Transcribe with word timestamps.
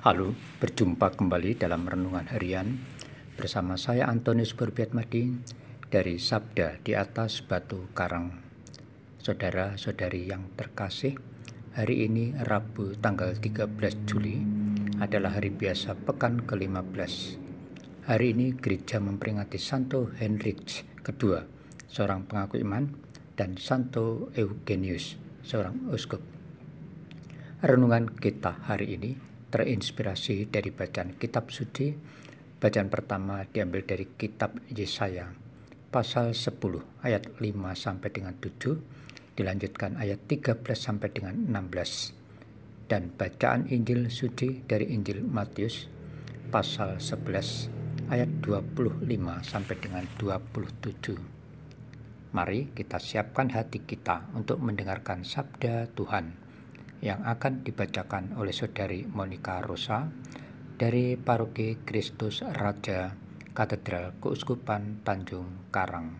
Halo, 0.00 0.32
berjumpa 0.64 1.12
kembali 1.12 1.60
dalam 1.60 1.84
renungan 1.84 2.24
harian 2.32 2.80
bersama 3.36 3.76
saya 3.76 4.08
Antonius 4.08 4.56
Berbiatmadi 4.56 5.28
dari 5.92 6.16
Sabda 6.16 6.80
di 6.80 6.96
atas 6.96 7.44
Batu 7.44 7.84
Karang. 7.92 8.32
Saudara-saudari 9.20 10.24
yang 10.24 10.56
terkasih, 10.56 11.20
hari 11.76 12.08
ini 12.08 12.32
Rabu 12.32 12.96
tanggal 12.96 13.36
13 13.36 13.76
Juli 14.08 14.40
adalah 15.04 15.36
hari 15.36 15.52
biasa 15.52 15.92
pekan 15.92 16.48
ke-15. 16.48 17.12
Hari 18.08 18.26
ini 18.32 18.56
gereja 18.56 19.04
memperingati 19.04 19.60
Santo 19.60 20.16
Henrik 20.16 20.64
II, 21.04 21.44
seorang 21.92 22.24
pengaku 22.24 22.56
iman, 22.64 22.88
dan 23.36 23.60
Santo 23.60 24.32
Eugenius, 24.32 25.20
seorang 25.44 25.92
uskup. 25.92 26.24
Renungan 27.60 28.08
kita 28.16 28.64
hari 28.64 28.96
ini 28.96 29.28
terinspirasi 29.50 30.48
dari 30.48 30.70
bacaan 30.70 31.18
kitab 31.18 31.50
suci. 31.50 31.92
Bacaan 32.60 32.88
pertama 32.88 33.42
diambil 33.44 33.82
dari 33.84 34.06
kitab 34.16 34.54
Yesaya 34.70 35.50
pasal 35.90 36.38
10 36.38 36.62
ayat 37.02 37.34
5 37.42 37.74
sampai 37.74 38.08
dengan 38.14 38.38
7, 38.38 38.78
dilanjutkan 39.34 39.98
ayat 39.98 40.22
13 40.30 40.62
sampai 40.78 41.10
dengan 41.10 41.34
16. 41.50 42.14
Dan 42.86 43.10
bacaan 43.14 43.66
Injil 43.70 44.06
suci 44.10 44.62
dari 44.66 44.90
Injil 44.94 45.22
Matius 45.22 45.90
pasal 46.50 47.02
11 47.02 48.10
ayat 48.10 48.30
25 48.42 49.02
sampai 49.42 49.76
dengan 49.78 50.06
27. 50.18 51.18
Mari 52.30 52.70
kita 52.70 53.02
siapkan 53.02 53.50
hati 53.50 53.82
kita 53.82 54.30
untuk 54.34 54.62
mendengarkan 54.62 55.26
sabda 55.26 55.90
Tuhan 55.94 56.49
yang 57.00 57.24
akan 57.24 57.64
dibacakan 57.64 58.36
oleh 58.36 58.52
Saudari 58.52 59.08
Monica 59.08 59.64
Rosa 59.64 60.08
dari 60.76 61.16
Paroki 61.16 61.80
Kristus 61.84 62.44
Raja 62.44 63.12
Katedral 63.56 64.16
Keuskupan 64.20 65.04
Tanjung 65.04 65.68
Karang. 65.72 66.16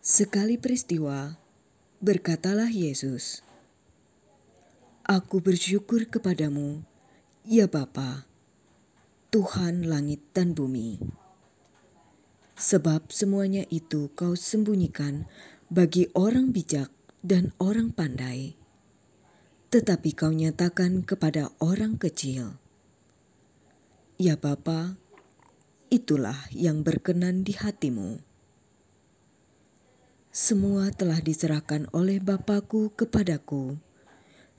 Sekali 0.00 0.56
peristiwa, 0.56 1.36
berkatalah 2.00 2.72
Yesus, 2.72 3.44
Aku 5.04 5.44
bersyukur 5.44 6.08
kepadamu, 6.08 6.80
ya 7.44 7.68
Bapa, 7.68 8.24
Tuhan 9.28 9.84
langit 9.84 10.24
dan 10.32 10.56
bumi. 10.56 11.00
Sebab 12.60 13.08
semuanya 13.08 13.64
itu 13.72 14.12
kau 14.12 14.36
sembunyikan 14.36 15.24
bagi 15.72 16.12
orang 16.12 16.52
bijak 16.52 16.92
dan 17.20 17.52
orang 17.60 17.92
pandai, 17.92 18.56
tetapi 19.68 20.16
kau 20.16 20.32
nyatakan 20.32 21.04
kepada 21.04 21.52
orang 21.60 22.00
kecil. 22.00 22.56
Ya 24.16 24.40
Bapa, 24.40 24.96
itulah 25.92 26.48
yang 26.52 26.80
berkenan 26.80 27.44
di 27.44 27.56
hatimu. 27.56 28.24
Semua 30.32 30.88
telah 30.94 31.20
diserahkan 31.20 31.92
oleh 31.92 32.24
Bapakku 32.24 32.96
kepadaku, 32.96 33.76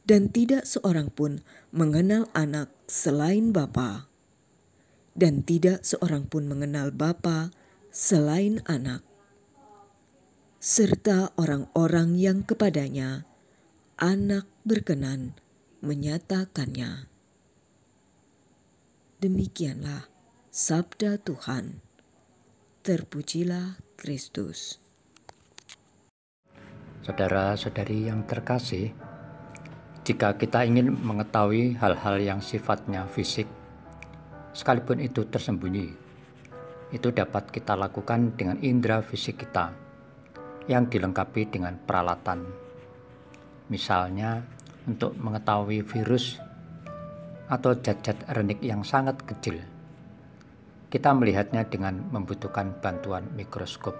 dan 0.06 0.30
tidak 0.30 0.70
seorang 0.70 1.10
pun 1.10 1.42
mengenal 1.74 2.30
anak 2.38 2.70
selain 2.86 3.50
Bapa, 3.50 4.06
dan 5.18 5.42
tidak 5.42 5.82
seorang 5.82 6.30
pun 6.30 6.46
mengenal 6.46 6.94
Bapa 6.94 7.50
selain 7.90 8.62
anak 8.70 9.02
serta 10.62 11.34
orang-orang 11.42 12.14
yang 12.22 12.46
kepadanya 12.46 13.26
anak 13.98 14.46
berkenan 14.62 15.34
menyatakannya. 15.82 17.10
Demikianlah 19.18 20.06
sabda 20.54 21.18
Tuhan. 21.18 21.82
Terpujilah 22.86 23.82
Kristus. 23.98 24.78
Saudara-saudari 27.10 28.14
yang 28.14 28.30
terkasih, 28.30 28.94
jika 30.06 30.38
kita 30.38 30.62
ingin 30.62 30.94
mengetahui 30.94 31.74
hal-hal 31.82 32.22
yang 32.22 32.38
sifatnya 32.38 33.10
fisik, 33.10 33.50
sekalipun 34.54 35.02
itu 35.02 35.26
tersembunyi, 35.26 35.90
itu 36.94 37.10
dapat 37.10 37.50
kita 37.50 37.74
lakukan 37.74 38.38
dengan 38.38 38.62
indera 38.62 39.02
fisik 39.02 39.42
kita 39.42 39.90
yang 40.70 40.90
dilengkapi 40.90 41.50
dengan 41.50 41.78
peralatan. 41.78 42.46
Misalnya 43.72 44.44
untuk 44.86 45.14
mengetahui 45.18 45.86
virus 45.86 46.38
atau 47.52 47.76
zat-zat 47.76 48.28
renik 48.32 48.64
yang 48.64 48.82
sangat 48.82 49.20
kecil. 49.28 49.60
Kita 50.92 51.16
melihatnya 51.16 51.68
dengan 51.68 52.04
membutuhkan 52.12 52.76
bantuan 52.84 53.28
mikroskop. 53.36 53.96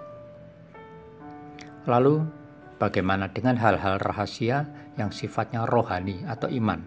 Lalu, 1.88 2.22
bagaimana 2.76 3.32
dengan 3.32 3.56
hal-hal 3.56 3.96
rahasia 3.98 4.68
yang 5.00 5.08
sifatnya 5.08 5.64
rohani 5.64 6.24
atau 6.28 6.52
iman? 6.52 6.84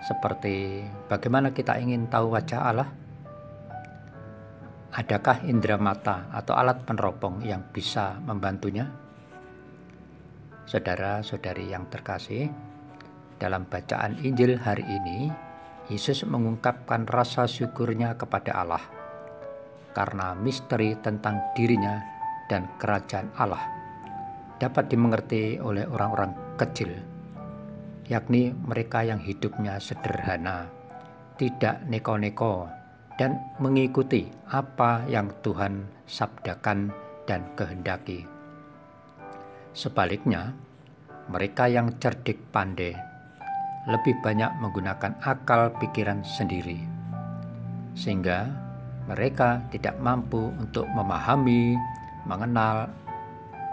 Seperti 0.00 0.86
bagaimana 1.10 1.52
kita 1.52 1.76
ingin 1.76 2.08
tahu 2.08 2.32
wajah 2.32 2.60
Allah? 2.64 2.88
Adakah 4.90 5.46
indera 5.46 5.78
mata 5.78 6.26
atau 6.34 6.58
alat 6.58 6.82
peneropong 6.82 7.46
yang 7.46 7.62
bisa 7.70 8.18
membantunya? 8.26 8.90
Saudara-saudari 10.66 11.70
yang 11.70 11.86
terkasih, 11.86 12.50
dalam 13.38 13.70
bacaan 13.70 14.18
Injil 14.26 14.58
hari 14.58 14.82
ini, 14.82 15.30
Yesus 15.86 16.26
mengungkapkan 16.26 17.06
rasa 17.06 17.46
syukurnya 17.46 18.18
kepada 18.18 18.50
Allah 18.54 18.82
karena 19.94 20.34
misteri 20.34 20.98
tentang 20.98 21.54
dirinya 21.54 21.98
dan 22.46 22.66
kerajaan 22.78 23.30
Allah 23.38 23.62
dapat 24.58 24.90
dimengerti 24.90 25.58
oleh 25.62 25.86
orang-orang 25.86 26.58
kecil, 26.58 26.90
yakni 28.10 28.54
mereka 28.54 29.06
yang 29.06 29.22
hidupnya 29.22 29.78
sederhana, 29.78 30.66
tidak 31.38 31.82
neko-neko, 31.86 32.79
dan 33.20 33.36
mengikuti 33.60 34.32
apa 34.48 35.04
yang 35.04 35.28
Tuhan 35.44 35.84
sabdakan 36.08 36.88
dan 37.28 37.44
kehendaki. 37.52 38.24
Sebaliknya, 39.76 40.56
mereka 41.28 41.68
yang 41.68 42.00
cerdik 42.00 42.40
pandai 42.48 42.96
lebih 43.84 44.16
banyak 44.24 44.48
menggunakan 44.64 45.20
akal 45.20 45.68
pikiran 45.76 46.24
sendiri, 46.24 46.80
sehingga 47.92 48.48
mereka 49.04 49.60
tidak 49.68 50.00
mampu 50.00 50.48
untuk 50.56 50.88
memahami, 50.88 51.76
mengenal, 52.24 52.88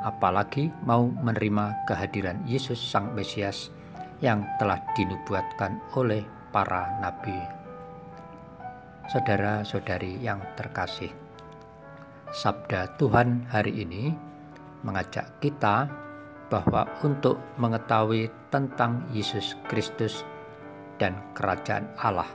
apalagi 0.04 0.76
mau 0.84 1.08
menerima 1.08 1.88
kehadiran 1.88 2.44
Yesus 2.44 2.84
Sang 2.84 3.16
Mesias 3.16 3.72
yang 4.20 4.44
telah 4.60 4.84
dinubuatkan 4.92 5.80
oleh 5.96 6.28
para 6.52 7.00
nabi 7.00 7.58
saudara-saudari 9.08 10.20
yang 10.20 10.44
terkasih. 10.60 11.12
Sabda 12.32 13.00
Tuhan 13.00 13.48
hari 13.48 13.88
ini 13.88 14.12
mengajak 14.84 15.40
kita 15.40 15.88
bahwa 16.52 16.88
untuk 17.04 17.40
mengetahui 17.56 18.28
tentang 18.52 19.08
Yesus 19.16 19.56
Kristus 19.68 20.28
dan 21.00 21.16
kerajaan 21.32 21.88
Allah 22.00 22.28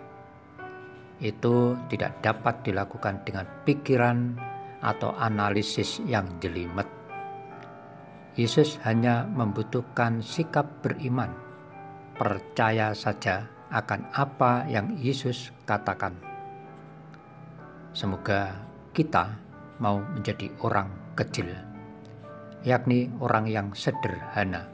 itu 1.22 1.78
tidak 1.86 2.18
dapat 2.24 2.66
dilakukan 2.66 3.22
dengan 3.22 3.46
pikiran 3.62 4.34
atau 4.82 5.14
analisis 5.14 6.02
yang 6.02 6.26
jelimet. 6.42 6.88
Yesus 8.34 8.80
hanya 8.82 9.28
membutuhkan 9.28 10.24
sikap 10.24 10.66
beriman, 10.82 11.30
percaya 12.18 12.96
saja 12.96 13.46
akan 13.70 14.08
apa 14.16 14.66
yang 14.66 14.96
Yesus 14.98 15.52
katakan. 15.68 16.31
Semoga 17.92 18.56
kita 18.96 19.36
mau 19.76 20.00
menjadi 20.00 20.48
orang 20.64 20.88
kecil, 21.12 21.52
yakni 22.64 23.12
orang 23.20 23.44
yang 23.44 23.76
sederhana, 23.76 24.64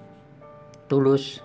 tulus, 0.87 1.43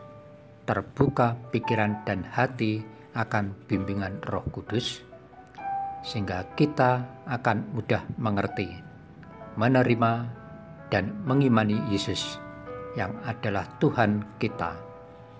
terbuka 0.69 1.33
pikiran 1.49 2.05
dan 2.05 2.21
hati 2.29 2.85
akan 3.17 3.57
bimbingan 3.65 4.21
Roh 4.29 4.45
Kudus, 4.53 5.01
sehingga 6.05 6.45
kita 6.53 7.09
akan 7.25 7.73
mudah 7.73 8.05
mengerti, 8.21 8.69
menerima, 9.57 10.29
dan 10.93 11.09
mengimani 11.25 11.81
Yesus 11.89 12.37
yang 12.93 13.17
adalah 13.25 13.65
Tuhan 13.81 14.37
kita, 14.37 14.77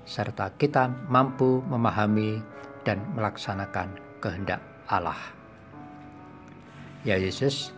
serta 0.01 0.49
kita 0.57 0.89
mampu 1.13 1.61
memahami 1.61 2.41
dan 2.81 3.05
melaksanakan 3.13 4.17
kehendak 4.17 4.65
Allah. 4.89 5.42
Ya 7.03 7.19
Yesus, 7.19 7.75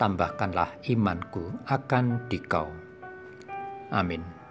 tambahkanlah 0.00 0.80
imanku 0.88 1.44
akan 1.68 2.24
dikau. 2.32 2.72
Amin. 3.92 4.41